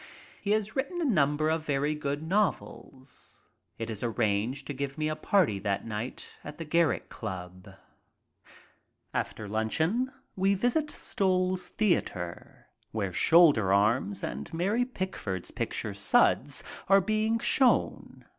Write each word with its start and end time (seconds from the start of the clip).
He 0.41 0.49
has 0.49 0.75
writen 0.75 0.99
a 0.99 1.05
number 1.05 1.47
of 1.49 1.63
very 1.63 1.93
good 1.93 2.23
novels. 2.23 3.39
It 3.77 3.87
is 3.91 4.01
arranged 4.01 4.65
to 4.65 4.73
give 4.73 4.97
me 4.97 5.07
a 5.07 5.15
party 5.15 5.59
that 5.59 5.85
night 5.85 6.39
at 6.43 6.57
the 6.57 6.65
Garrick 6.65 7.07
Club. 7.09 7.75
After 9.13 9.47
luncheon 9.47 10.11
we 10.35 10.55
visit 10.55 10.87
StoU's 10.87 11.69
Theater, 11.69 12.65
where 12.91 13.13
"Shoulder 13.13 13.71
Arms" 13.71 14.23
and 14.23 14.51
Mary 14.51 14.85
Pickford's 14.85 15.51
picture, 15.51 15.93
"Suds," 15.93 16.63
are 16.89 16.99
being 16.99 17.37
shown. 17.37 18.25